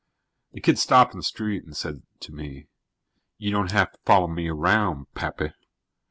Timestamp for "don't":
3.51-3.71